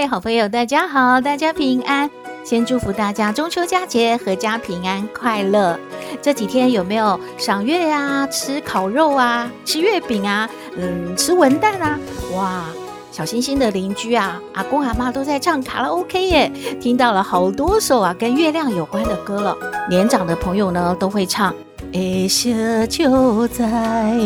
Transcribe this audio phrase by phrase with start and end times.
[0.00, 2.08] 位好朋友，大家好，大家平安。
[2.42, 5.78] 先祝福大家中秋佳节阖家平安快乐。
[6.22, 8.26] 这几天有没有赏月呀？
[8.28, 11.98] 吃烤肉啊，吃月饼啊，嗯，吃文旦啊，
[12.34, 12.64] 哇！
[13.12, 19.54] 小星星的邻居啊，阿公阿妈都在唱卡拉 OK 耶，听到了好多首啊跟月亮有关的歌了。
[19.90, 21.54] 年长的朋友呢都会唱。
[21.92, 24.16] 哎，雪就在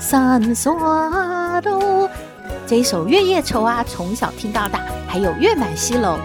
[0.00, 0.82] 三沙路，
[2.72, 4.80] 这一首《月夜愁》啊，从小听到大。
[5.06, 6.16] 还有《月满西楼》，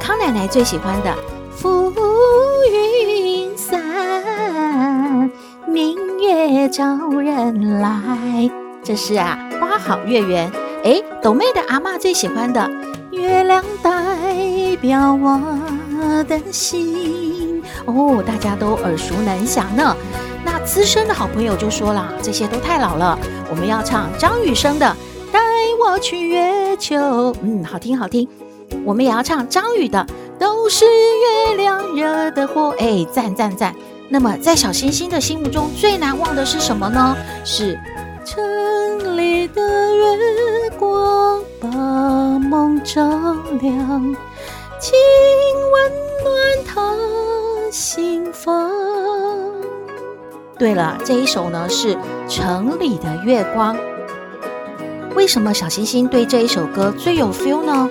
[0.00, 1.10] 康奶奶最喜欢的
[1.56, 1.94] 《浮
[2.68, 5.30] 云散，
[5.64, 6.84] 明月照
[7.20, 7.88] 人来》，
[8.82, 10.50] 这是啊花好月圆。
[10.82, 12.68] 哎，抖妹的阿嬷最喜欢的
[13.12, 13.94] 月亮代
[14.80, 19.96] 表我的心哦，大家都耳熟能详呢。
[20.44, 23.16] 那资深的好朋友就说了，这些都太老了，
[23.48, 24.86] 我们要唱张雨生的
[25.84, 26.96] 《我去月球》。
[27.42, 28.28] 嗯，好听好听。
[28.84, 30.06] 我们也要唱张宇的
[30.38, 32.74] 《都是月亮惹的祸》。
[32.80, 33.74] 哎，赞赞赞。
[34.08, 37.16] 那么在小星星的心目中最难忘的是什么呢？
[37.44, 37.78] 是。
[38.24, 43.02] 城里的月光把梦照
[43.60, 44.16] 亮，
[44.78, 44.94] 请
[45.72, 46.94] 温暖他
[47.70, 48.70] 心房。
[50.56, 51.94] 对了，这一首呢是
[52.28, 53.76] 《城里的月光》。
[55.14, 57.88] 为什么小星星对这一首歌最有 feel 呢？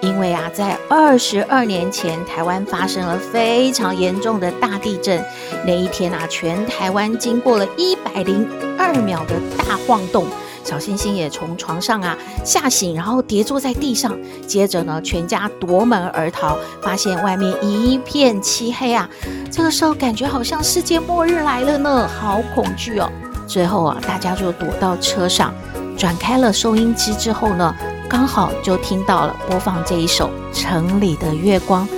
[0.00, 5.24] 因为啊，在二十二年前，台湾发生了非常严重的大地震。
[5.64, 10.26] 那一天啊，全台湾经过了一百零二秒的大晃动，
[10.64, 14.18] 小星星也从床上啊吓醒，然后跌坐在地上。
[14.46, 19.08] 接着呢，全家夺门而逃，发现外面一片漆黑啊。
[19.52, 23.08] 这个时候感觉好像世界末日来了呢，好恐惧哦。
[23.46, 25.54] 最后啊，大家就躲到车上，
[25.96, 27.74] 转开了收音机之后呢。
[28.08, 31.88] 刚好就听到了播放这一首《城里的月光》，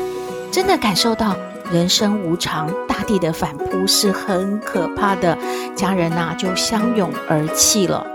[0.48, 1.34] 真的感受到
[1.72, 5.36] 人生无常，大地的反扑是很可怕的，
[5.74, 8.06] 家人呐、就相拥而泣了。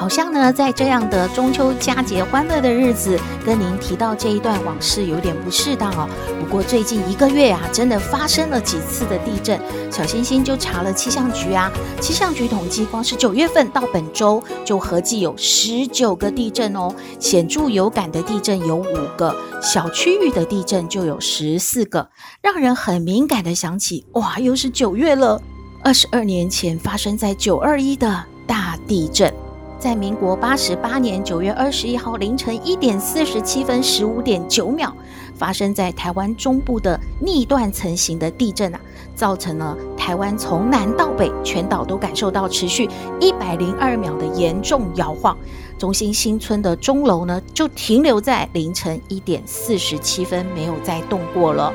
[0.00, 6.08] 好像呢，在这样的中秋佳节欢乐的日子，跟您提到这一段往事有点不适当哦。
[6.40, 9.60] 不过最近一个月啊，真的发生了几次的地震，
[9.92, 16.88] 小星星就查了气象局啊，气象局统计，光是九月份到本周就合计有十九个地震哦，
[17.18, 22.08] 显著有感的地震有五个，小区域的地震就有十四个，
[22.40, 25.38] 让人很敏感的想起，哇，又是九月了，
[25.84, 29.30] 二十二年前发生在九二一的大地震。
[29.80, 34.92] 在民国八十八年九月二十一号凌晨一点四十七分十五点九秒，
[35.34, 38.80] 发生在台湾中部的逆断层型的地震啊，
[39.14, 42.86] 造成了台湾从南到北全岛都感受到持续
[43.20, 45.34] 一百零二秒的严重摇晃。
[45.78, 51.72] 中心新村的钟楼呢，就停留在凌晨一点四十七分，没有再动过了。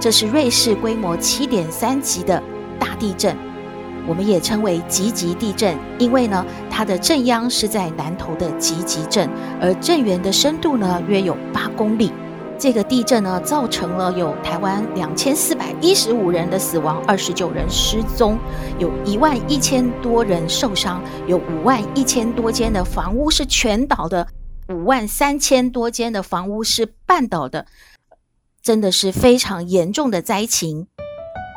[0.00, 2.42] 这是瑞士规模七点三级的
[2.80, 3.36] 大地震。
[4.06, 9.28] 我们也称为集集地震，因为呢，它的震央是在南投的集集镇，
[9.60, 12.12] 而震源的深度呢约有八公里。
[12.58, 18.38] 这个地震呢，造成了有台湾两千四百一十五人的死亡，二十九人失踪，
[18.78, 24.28] 有一万一千多人受伤，有五万一千多间的房屋是全倒的，
[24.68, 27.66] 五万三千多间的房屋是半倒的，
[28.62, 30.86] 真的是非常严重的灾情。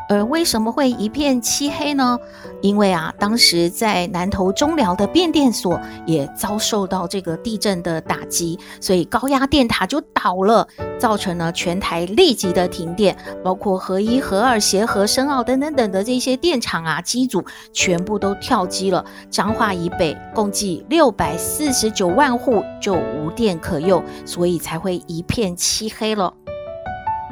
[0.07, 2.17] 而为什么会一片漆黑呢？
[2.61, 10.67] 因为啊，当时在南投中寮的变电所也遭受到这个地震的打击，所以高压电塔就倒了，
[10.99, 17.43] 造成了全台立即的停电，包括核一、核二、协和、深澳等等等的这些电厂啊机组
[17.73, 19.03] 全部都跳机了。
[19.29, 26.33] 彰化以北共计六百四十九万户就无电可用，所以才会一片漆黑了。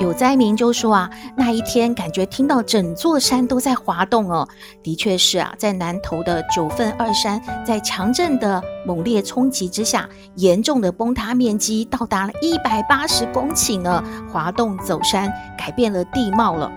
[0.03, 4.45] 有灾民就说啊，那一天感觉听到整座山都在滑动哦。
[4.83, 16.69] 的确是啊，在南投的九份二山，在强震的猛烈冲击之下，严重的崩塌面积到达了一百八十公顷呢，滑动走山，改变了地貌了。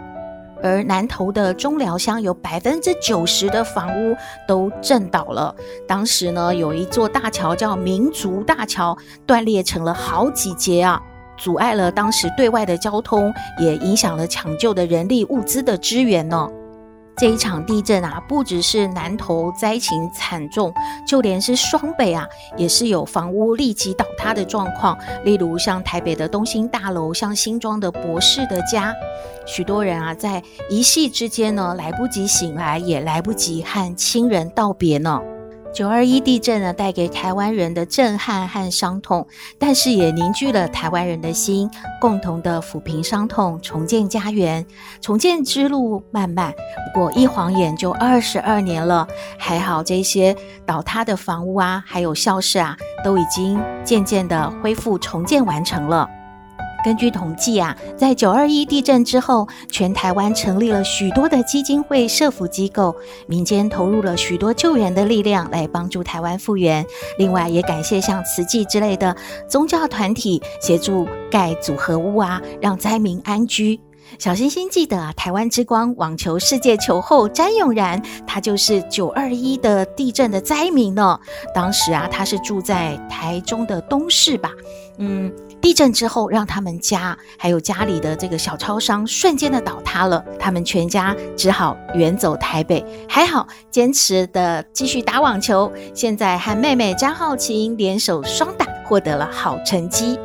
[0.63, 4.15] 而南投的中寮乡有百分之九十的房屋
[4.47, 5.53] 都震倒了。
[5.89, 8.97] 当时呢，有一座大桥叫民族大桥，
[9.27, 11.03] 断裂成了好几截啊。
[11.39, 16.49] 阻碍了当时对外的交通，也影响了抢救的人力物资的支援呢。
[17.19, 20.71] 这一场地震啊，不只是南投灾情惨重，
[21.09, 22.27] 就连是双北啊，
[22.59, 24.99] 也是有房屋立即倒塌的状况。
[25.25, 28.95] 例如像台北的东兴大楼，像新庄的博士的家，
[29.47, 35.19] 许多人啊，在一夕之间呢，来不及醒来，也来不及和亲人道别呢。
[35.77, 39.27] 九二一地震呢，带给台湾人的震撼和伤痛，
[39.59, 41.71] 但是也凝聚了台湾人的心，
[42.01, 44.65] 共同的抚平伤痛，重建家园。
[45.03, 46.51] 重建之路漫漫，
[46.87, 49.07] 不过一晃眼就二十二年了。
[49.39, 50.35] 还好这些
[50.65, 52.75] 倒塌的房屋啊，还有校舍啊，
[53.05, 56.09] 都已经渐渐的恢复重建完成了。
[56.87, 62.95] 根据统计啊，在九二一地震之后，全台湾成立了许多的基金会、社福机构，
[63.27, 66.87] 民间投入了许多救援的力量来帮助台湾复原。
[67.19, 69.17] 另外，也感谢像慈济之类的
[69.49, 73.81] 宗教团体协助盖组合屋啊，让灾民安居。
[74.21, 81.19] 小星星记得啊，台湾之光网球世界球后詹咏然，他就是九二一的地震的灾民呢。
[81.53, 84.53] 当时啊，他是住在台中的东势吧，
[84.99, 85.33] 嗯。
[85.67, 92.87] 地震之后，让他们家还有家里的这个小超商瞬间的倒塌了，他们全家只好远走台北。
[93.09, 100.17] 还好，坚持的继续打网球，现在和妹妹张浩晴联手双打，获得了好成绩。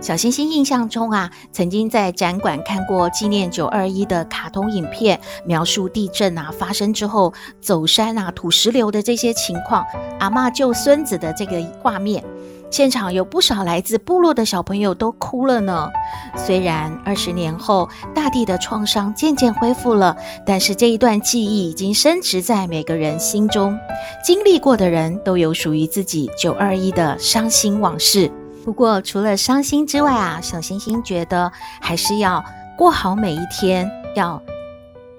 [0.00, 9.84] 小星星印象中啊，曾经在展馆看过纪念九二一的卡通影片，描述地震啊发生之后走山啊土石流的这些情况，
[10.18, 12.24] 阿嬷救孙子的这个画面。
[12.70, 15.88] 现场有不少来自部落的小朋友都哭了呢。
[16.36, 23.78] 虽然二十年后大地的创伤渐渐恢复了，但是这一段记忆已经深植在每个人心中。
[24.24, 28.30] 经历过的人都有属于自己九二一的伤心往事。
[28.64, 31.50] 不过除了伤心之外啊，小星星觉得
[31.80, 32.44] 还是要
[32.76, 34.40] 过好每一天，要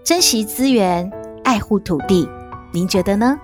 [0.03, 1.11] 珍惜资源，
[1.43, 2.29] 爱护土地。
[2.71, 3.39] 您觉得呢？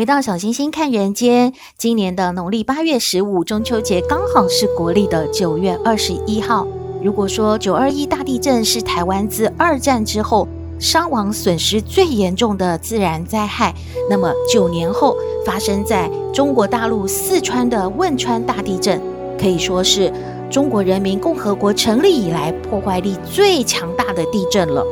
[0.00, 6.66] 回到小星星看人间，今年的农历八月十五中秋节刚好是国历的九月二十一号。
[7.04, 10.48] 如果说九二一大地震是台湾自二战之后
[10.78, 13.74] 伤亡损失最严重的自然灾害，
[14.08, 15.14] 那么九年后
[15.44, 18.98] 发生在中国大陆四川的汶川大地震，
[19.38, 20.10] 可以说是
[20.50, 24.82] 中国人民共和国成立以来破坏力最强大的地震了。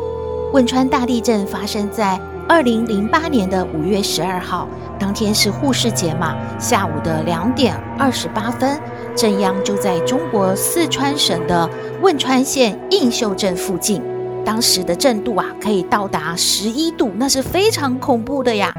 [0.52, 4.66] 汶川大地震发生在二零零八年的五月十二号。
[4.98, 8.80] 当天是护士节嘛，下午的两点二十八分，
[9.14, 11.68] 震央就在中国四川省的
[12.00, 14.02] 汶川县映秀镇附近。
[14.44, 18.74] 当时的震度啊，可以到达十一度，那是非常恐怖的呀。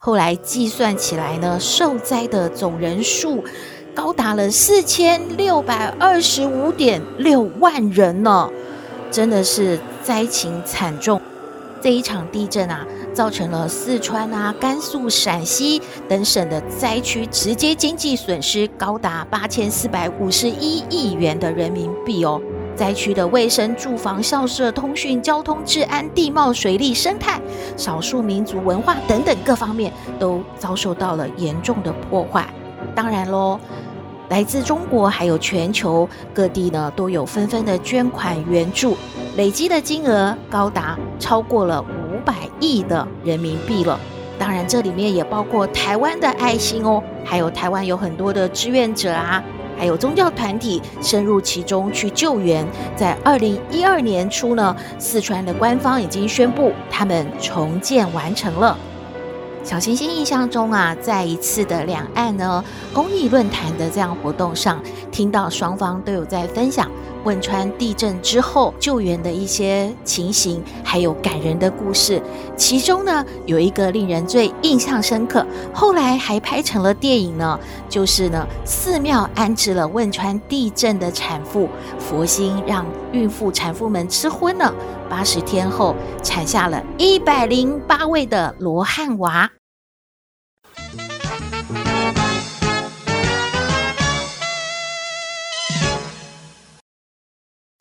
[0.00, 3.44] 后来计算起来呢，受灾的总人数。
[3.98, 8.48] 高达了四千六百二十五点六万人呢，
[9.10, 11.20] 真的是灾情惨重。
[11.80, 22.40] 这一场地震啊，造成了四川啊、甘肃、陕西等省的灾区直接经济损失高达八千四百五十一亿元的人民币哦。
[22.76, 27.40] 灾区的卫生、住房、校舍、通讯、交通、治安、地貌、水利、生态、
[27.76, 32.48] 少数民族文化等等各方面都遭受到了严重的破坏。
[32.94, 33.58] 当然喽。
[34.28, 38.96] 来自中国还有全球各地呢，都有纷纷的捐款援助，
[39.36, 43.98] 累积的金额高达超过了五百亿的人民币了。
[44.38, 49.42] 当然，这里面也包括台湾的爱心哦，还有台湾有很多的志愿者啊，
[49.78, 52.64] 还有宗教团体深入其中去救援。
[52.94, 58.76] 在二零一二年初呢，四川的官方已经宣布他们重建完成了。
[59.64, 64.80] 小行星印象中啊，在一次的两岸呢公益论坛的这样活动上，
[65.12, 66.90] 听到双方都有在分享
[67.24, 72.22] 汶川地震之后救援的一些情形，还有感人的故事。
[72.56, 77.58] 其中呢，有一个令人最印象深刻，后来还拍成了电影呢，
[77.90, 84.72] 就是呢寺庙安置了汶川地震的产妇，佛心让孕妇产妇们吃荤了，
[85.08, 89.50] 八十天后产下了一百零八位的罗汉娃。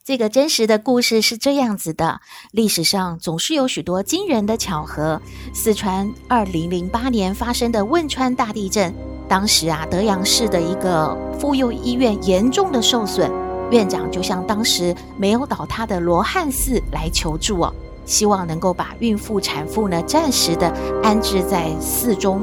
[0.03, 5.21] 这个真实的故事是这样子的：历史上总是有许多惊人的巧合。
[5.53, 8.95] 四川二零零八年发生的汶川大地震，
[9.27, 13.29] 当时啊，德阳市的一个妇幼医院严重的受损，
[13.71, 17.73] 院长就向当时没有倒塌的罗汉寺来求助哦，
[18.05, 20.67] 希望能够把孕妇产妇呢暂时的
[21.03, 22.41] 安置在寺中。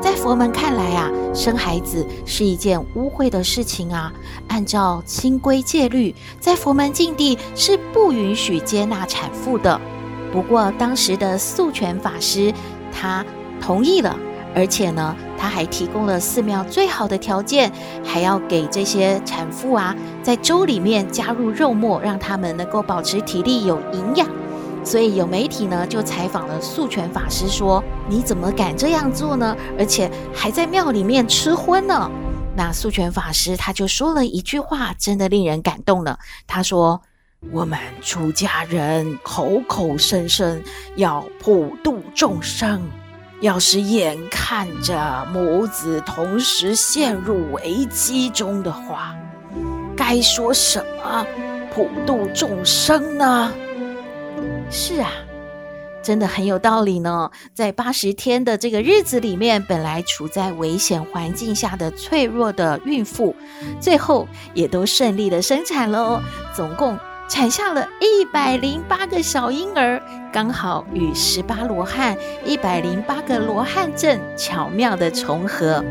[0.00, 4.10] 在佛门看来啊，生孩子是一件污秽的事情啊。
[4.48, 9.78] 按照清规戒律，在佛门禁地是不允许接纳产妇的。
[10.32, 12.52] 不过当时的素全法师
[12.90, 13.24] 他
[13.60, 14.16] 同意了，
[14.54, 17.70] 而且呢，他还提供了寺庙最好的条件，
[18.04, 24.28] 还要给这些产妇啊，在粥里面加入肉末，让他们能够保持体力有营养。
[24.82, 29.54] 所以有媒体呢就采访了素全法师，说：“你怎么敢这样做呢？
[29.78, 32.10] 而且还在庙里面吃荤呢？”
[32.56, 36.18] 那素全法师他就说了一句话，真的令人感动了。
[36.46, 37.00] 他说
[37.52, 40.62] ：“我们出家人口口声声
[40.96, 42.82] 要普度众生，
[43.40, 49.16] 要是眼看着母子同时陷入危机中的话，
[49.96, 51.26] 该说什么
[51.74, 53.52] 普度众生呢？”
[54.70, 55.10] 是啊，
[56.02, 57.30] 真的很有道理呢。
[57.52, 63.34] 在八十天的这个日子里面，本来处在危险环境下的脆弱的孕妇，
[63.80, 66.22] 最后也都顺利的生产了。
[66.54, 66.98] 总共
[67.30, 75.84] 产下了一百零八个小婴儿，刚好与十八罗汉、一百零八个罗汉阵巧妙的重合。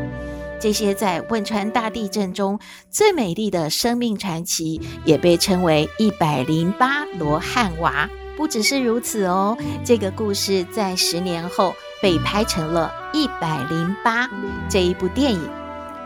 [0.60, 8.06] 这些在汶川大地震中最美丽的生命传奇，也被称为一百零八罗汉娃。
[8.36, 14.26] 不只是如此哦，这个故事在十年后被拍成了《一百零八》
[14.68, 15.59] 这一部电影。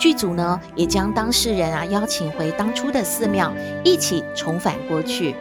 [0.04, 3.50] 剧组呢也将当事人啊邀请回当初的寺庙，
[3.82, 5.34] 一起重返过去。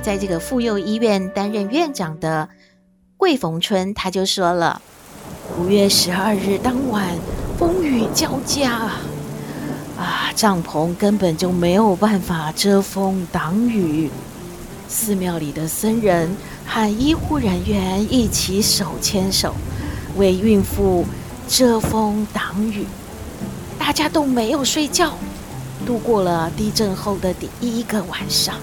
[0.00, 2.48] 在这个妇幼医院担任院长的
[3.18, 4.80] 桂逢春，他就说了
[5.60, 7.06] ：“五月十二日当晚，
[7.58, 9.00] 风雨交加啊，
[9.98, 14.10] 啊，帐篷根本就没有办法遮风挡雨。”
[14.88, 16.34] 寺庙里的僧人
[16.64, 19.54] 和医护人员一起手牵手，
[20.16, 21.04] 为孕妇
[21.46, 22.86] 遮风挡雨。
[23.88, 25.14] 大家都没有睡觉，
[25.86, 28.54] 度过了地震后的第一个晚上。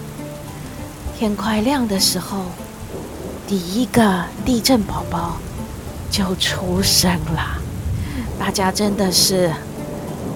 [1.17, 2.43] 天快亮的时候，
[3.47, 5.37] 第一个地震宝宝
[6.11, 7.59] 就出生了。
[8.37, 9.51] 大家真的是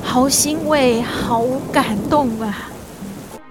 [0.02, 2.72] 好欣慰，好感动啊！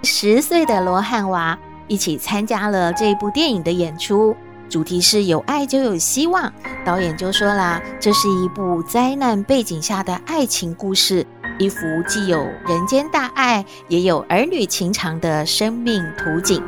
[0.02, 1.56] 十岁的罗汉娃。
[1.86, 4.36] 一起参加了这部电影的演出，
[4.68, 6.52] 主题是有爱就有希望。
[6.84, 11.26] 导演就说啦，这是一部灾难背景下的爱情故事，
[11.58, 16.62] 一幅既有人间大爱，也有儿女情长的生命图景。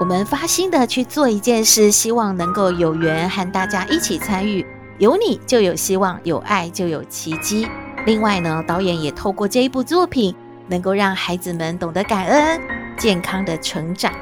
[0.00, 4.66] 我们发心的去做一件事，希望能够有缘和大家一起参与。
[4.98, 7.66] 有你就有希望，有爱就有奇迹。
[8.06, 10.34] 另外呢，导演也透过这一部作品，
[10.68, 12.60] 能够让孩子们懂得感恩，
[12.98, 14.12] 健康的成长。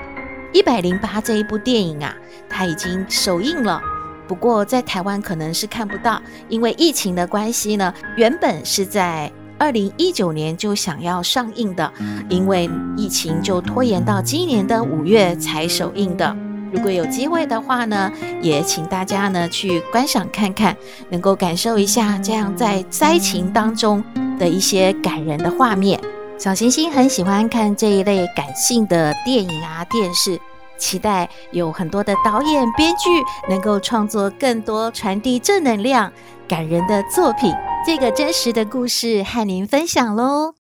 [0.52, 2.14] 一百零八这一部电影啊，
[2.48, 3.80] 它已经首映了，
[4.28, 7.92] 不过在台湾可能是看不到，因为疫情的关系呢。
[8.16, 11.90] 原本是在二零一九年就想要上映的，
[12.28, 16.36] 因为疫情就拖延到今年的五月才首映的。
[16.70, 20.76] 如果有机会的话呢，也请大家呢去观赏看看，
[21.10, 24.04] 能够感受一下这样在灾情当中
[24.38, 25.98] 的一些感人的画面。
[26.42, 30.40] 小行星很喜欢看这一类感性的电影啊、电视，
[30.76, 33.08] 期待有很多的导演、编剧
[33.48, 36.12] 能够创作更多传递正能量、
[36.48, 37.54] 感人的作品。
[37.86, 40.54] 这个真实的故事和您分享喽。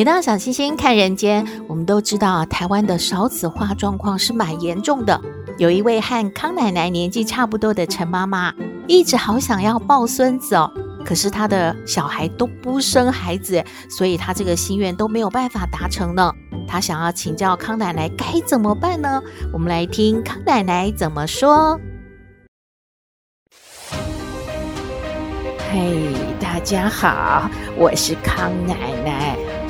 [0.00, 5.20] 回到小星星看人间，我们都知道台湾的少子化状况是蛮严重的。
[5.58, 8.50] 有一位和康奶奶年纪差不多的陈妈妈，
[8.88, 10.72] 一直好想要抱孙子哦，
[11.04, 16.32] 可是她的小孩都不生孩子，所以她这个心愿都没有办法达成呢。
[16.66, 19.20] 她想要请教康奶奶该怎么办呢？
[19.52, 21.78] 我们来听康奶奶怎么说。
[25.70, 29.09] 嘿，大家好，我是康奶奶。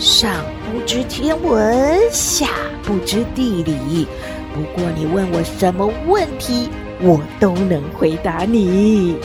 [0.00, 2.48] 上不知天文，下
[2.82, 4.08] 不知地理。
[4.54, 6.70] 不过你问我什么问题，
[7.02, 9.18] 我都能回答你。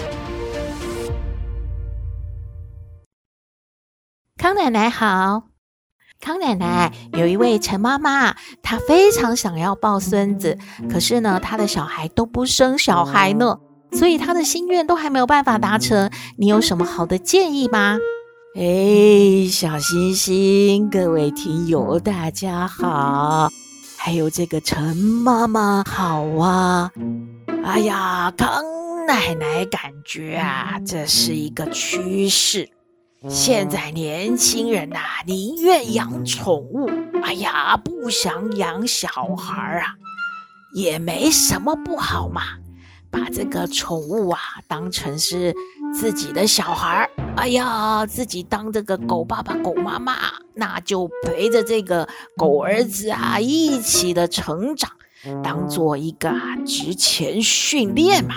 [4.37, 5.43] 康奶奶好。
[6.19, 10.57] 康奶奶有一位陈妈妈，她非常想要抱孙子，
[10.91, 13.59] 可是呢，她的小孩都不生小孩呢，
[13.93, 16.11] 所以她的心愿都还没有办法达成。
[16.37, 17.97] 你有什么好的建议吗？
[18.57, 23.51] 哎，小星星，各位听友大家好，
[23.97, 26.89] 还有这个陈妈妈好啊！
[27.65, 28.63] 哎呀，康
[29.05, 32.69] 奶奶感觉啊，这是一个趋势。
[33.27, 36.89] 现在年轻人呐、啊，宁愿养宠物，
[37.23, 39.95] 哎呀，不想养小孩啊，
[40.73, 42.41] 也没什么不好嘛。
[43.11, 45.53] 把这个宠物啊当成是
[45.93, 50.15] 自己的小孩，哎呀，自己当这个狗爸爸、狗妈妈，
[50.55, 54.89] 那就陪着这个狗儿子啊一起的成长，
[55.43, 58.35] 当做一个啊职前训练嘛。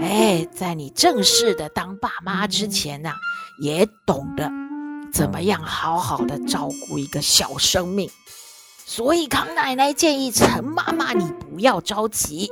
[0.00, 3.12] 哎，在你正式的当爸妈之前呢、
[3.60, 4.50] 也懂得
[5.12, 8.08] 怎么样好好的照顾一个小生命，
[8.86, 12.48] 所以康奶奶建议陈妈妈，你不要着急。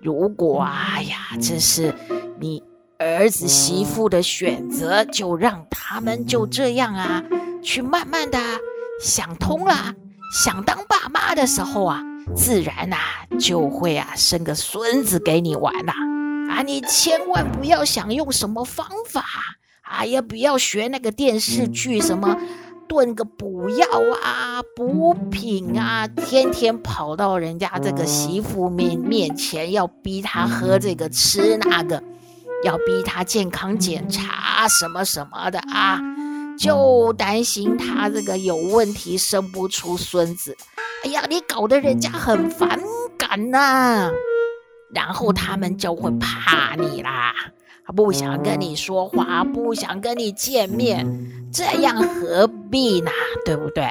[0.00, 1.92] 如果哎呀，这是
[2.38, 2.62] 你
[2.98, 7.22] 儿子媳妇的选择，就让他们就这样啊，
[7.62, 8.38] 去慢慢的
[9.02, 9.94] 想通了，
[10.32, 12.02] 想当爸妈的时候啊，
[12.34, 12.98] 自然啊
[13.38, 15.92] 就会啊生个孙子给你玩呐。
[16.50, 19.24] 啊，你千万不要想用什么方法。
[19.82, 22.36] 啊，也，不要学那个电视剧，什么
[22.88, 23.86] 炖个补药
[24.20, 32.02] 啊、补品啊，天天跑到人家这个媳妇面面前，要逼她喝这个吃那个，
[32.64, 36.00] 要逼他健康检查什么什么的啊，
[36.58, 40.56] 就担心他这个有问题生不出孙子。
[41.04, 42.80] 哎呀，你搞得人家很反
[43.18, 44.10] 感呐、啊，
[44.92, 47.32] 然后他们就会怕你啦。
[47.94, 51.06] 不想跟你说话，不想跟你见面，
[51.52, 53.12] 这样何必呢？
[53.44, 53.88] 对不对？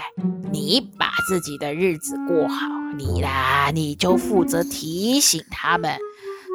[0.51, 2.65] 你把自己的日子过好，
[2.97, 5.97] 你啦，你就负责提醒他们，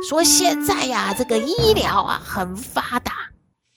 [0.08, 3.12] 说现在呀，这个医疗啊很发达，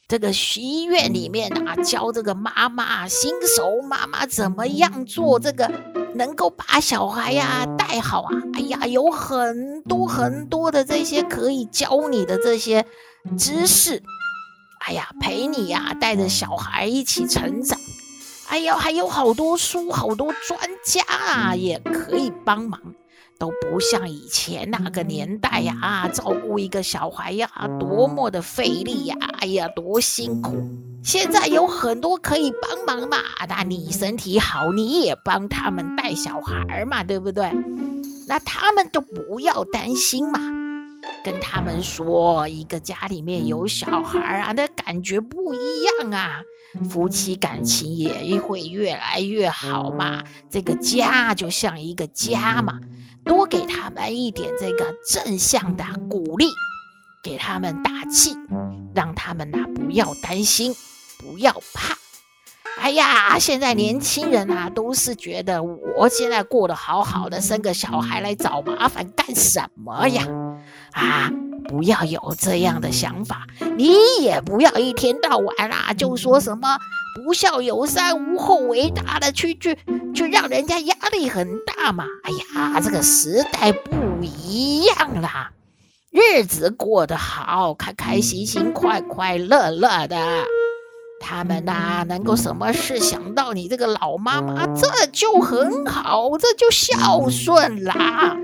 [0.07, 5.69] 这个医院里面啊教这个妈妈、新手妈妈怎么样做这个，
[6.15, 8.31] 能够把小孩呀带好啊。
[8.53, 12.85] 哎呀，有很多很多的这些可以教你的这些。
[13.37, 14.03] 知识，
[14.85, 17.79] 哎呀，陪你呀、带着小孩一起成长，
[18.49, 22.81] 哎呀，还有好多书，好多专家啊，也可以帮忙，
[23.39, 30.55] 都不像以前那个年代呀，啊，照顾一个小孩呀，多么的费力呀，哎呀，多辛苦。
[31.03, 33.17] 现在有很多可以帮忙嘛，
[33.49, 37.51] 那你身体好，你也帮他们带小孩嘛，对不对？
[38.27, 40.39] 那他们就不要担心嘛。
[41.21, 46.41] 跟他们说，一个家里面有小孩啊，那感觉不一样啊，
[46.89, 50.23] 夫妻感情也会越来越好嘛。
[50.49, 52.79] 这个家就像一个家嘛，
[53.25, 56.47] 多给他们一点这个正向的鼓励，
[57.23, 58.35] 给他们打气，
[58.93, 60.75] 让他们呐不要担心，
[61.19, 61.95] 不要怕。
[62.79, 70.27] 哎呀，现在年轻人啊，都是觉得我现在过得好好的，生个小孩来找麻烦干什么呀？
[70.91, 71.31] 啊，
[71.67, 73.47] 不要有这样的想法，
[73.77, 76.77] 你也不要一天到晚啊就说什么
[77.25, 79.77] 不孝有三，无后为大的去去
[80.13, 82.05] 去让人家压力很大嘛。
[82.23, 85.51] 哎呀，这个时代不一样啦，
[86.11, 90.17] 日子过得好，开开心心，快快乐乐的。
[91.19, 98.35] 他们呐、啊，能够什么事想到你这个老妈妈，这就很好，这就孝顺啦。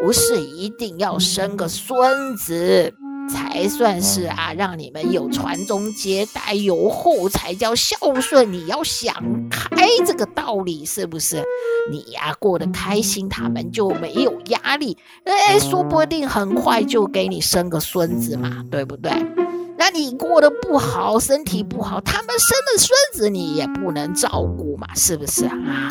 [0.00, 2.92] 不是一定要生个孙子
[3.28, 8.52] 才算是啊，让你们有传宗接代，有后才叫孝顺。
[8.52, 9.14] 你要想
[9.50, 11.42] 开这个道理，是不是？
[11.90, 14.96] 你呀、过得开心，他们就没有压力。
[15.24, 19.12] 哎，说不定很快就给你生个孙子嘛，对不对？
[19.76, 25.90] 那你过得不好，身体不好，他们生了孙子，你也不能照顾嘛，是不是啊？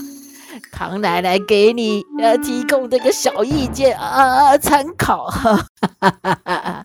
[0.71, 5.27] 唐奶奶给你呃提供这个小意见啊，参考。
[5.27, 5.57] 哈
[5.99, 6.82] 哈哈哈。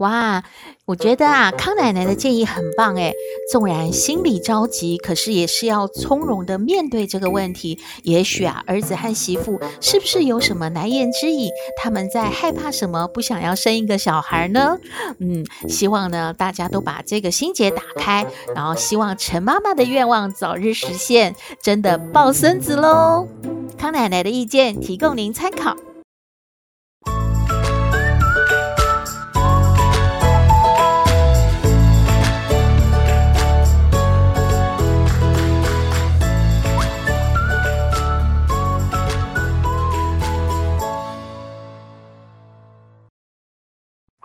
[0.00, 0.42] 哇，
[0.86, 3.14] 我觉得啊，康奶奶的建议很棒诶。
[3.52, 7.78] 纵然心里着急，可是也是要从容的面对这个问题。
[8.02, 11.50] 也许啊，儿子和媳妇是不是有什么难言之隐？
[11.76, 13.06] 他们在害怕什么？
[13.08, 14.78] 不想要生一个小孩呢？
[15.18, 23.28] 嗯，希望呢，大家都把这个心结打开，然后希望陈妈妈的愿望早日实现，真的抱孙子喽。
[23.76, 25.76] 康奶奶的意见提供您参考。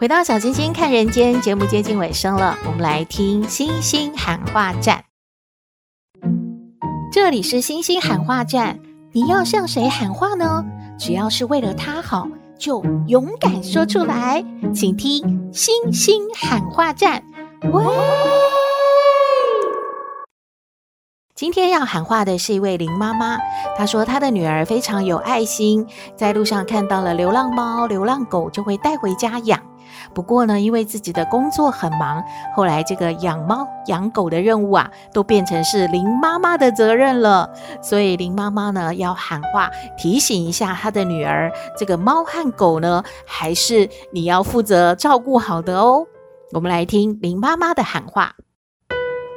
[0.05, 5.03] 回到小星星看人间节目接近尾声了，我们来听星星喊话站。
[7.11, 8.79] 这里是星星喊话站，
[9.13, 10.63] 你要向谁喊话呢？
[10.99, 12.27] 只要是为了他好，
[12.59, 14.45] 就勇敢说出来。
[14.75, 17.23] 请听星星喊话站。
[17.73, 17.83] 喂，
[21.33, 23.39] 今天要喊话的是一位林妈妈，
[23.75, 29.59] 她说她的女儿非常有爱心，在路上看到了流浪猫、流浪狗，就会带回家养。
[30.13, 32.23] 不过呢，因为自己的工作很忙，
[32.55, 37.49] 后来这个养猫养狗的任务啊，都变成是林妈妈的责任了。
[37.81, 46.05] 所以林妈妈呢，要喊话提醒一下她的女儿，这个猫和狗呢，还是你要负责照顾好的哦。
[46.51, 48.35] 我们来听林妈妈的喊话：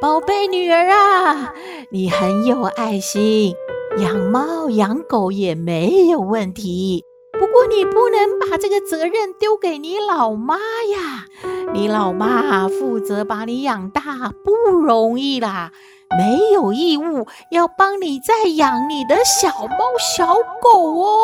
[0.01, 1.53] 宝贝女儿啊，
[1.91, 3.55] 你很有爱心，
[3.99, 7.03] 养猫养狗也没有问题。
[7.39, 11.25] 不过你不能把这个责任丢给你老妈呀，
[11.73, 14.03] 你老妈负责把你养大
[14.45, 15.71] 不容易啦，
[16.19, 19.79] 没有义务要帮你再养你的小猫
[20.17, 21.17] 小狗哦。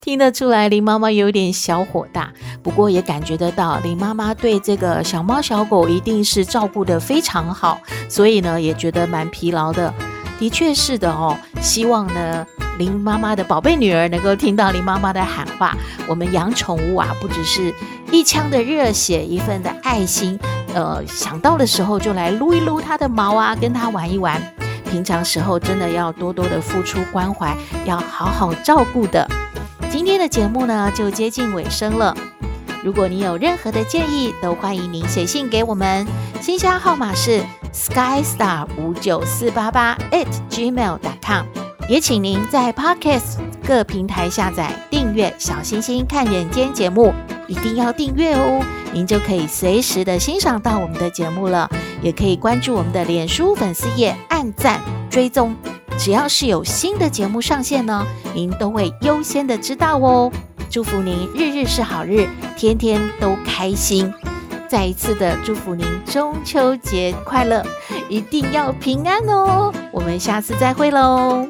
[0.00, 9.92] 听得出来，林妈妈有点小火大，不过也感觉得到林妈妈对这个小猫小狗一定是照顾得非常好，所以呢，也觉得蛮疲劳的。
[10.38, 12.46] 的确是的哦，希望呢。
[12.78, 15.76] 林妈妈的宝贝女儿能够听到林妈妈的喊话。
[16.06, 17.74] 我们养宠物啊，不只是
[18.10, 20.38] 一腔的热血，一份的爱心。
[20.74, 24.40] 呃，想到的时候就来撸一撸它的毛啊，跟它玩一玩。
[24.90, 29.28] 平常时候真的要多多的付出关怀，要好好照顾的。
[29.90, 32.16] 今天的节目呢，就接近尾声了。
[32.82, 36.06] 如果你有任何的建议，都欢迎您写信给我们，
[36.40, 37.42] 信箱号码是
[37.74, 41.67] skystar 五九四八八 at gmail.com。
[41.88, 47.14] 也请您在 Podcast 各平台下载订阅《小星星看人间》节目，
[47.46, 51.68] 一定要订阅哦，您就可以随时的欣赏到我们的节目了。
[52.02, 55.56] 也可以关注我们的脸书粉丝页，按赞追踪，
[55.96, 60.30] 只要是有新的节目上线呢，您都会优先的知道哦。
[60.68, 64.12] 祝福您日日是好日，天天都开心。
[64.68, 67.64] 再一次的祝福您中秋节快乐，
[68.10, 69.72] 一定要平安哦。
[69.90, 71.48] 我们下次再会喽。